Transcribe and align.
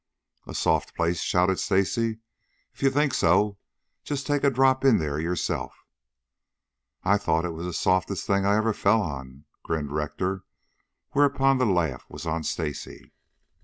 "A 0.47 0.55
soft 0.55 0.95
place?" 0.95 1.19
shouted 1.21 1.59
Stacy. 1.59 2.21
"If 2.73 2.81
you 2.81 2.89
think 2.89 3.13
so, 3.13 3.59
just 4.03 4.25
take 4.25 4.43
a 4.43 4.49
drop 4.49 4.83
in 4.83 4.97
there 4.97 5.19
yourself." 5.19 5.85
"I 7.03 7.19
thought 7.19 7.45
it 7.45 7.51
was 7.53 7.67
the 7.67 7.73
softest 7.73 8.25
thing 8.25 8.43
I 8.43 8.57
ever 8.57 8.73
fell 8.73 9.03
on," 9.03 9.45
grinned 9.61 9.91
Rector, 9.91 10.43
whereupon 11.11 11.59
the 11.59 11.67
laugh 11.67 12.03
was 12.09 12.25
on 12.25 12.41
Stacy. 12.41 13.13